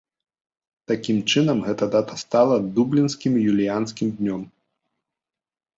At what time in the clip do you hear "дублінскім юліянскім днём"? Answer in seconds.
2.79-4.41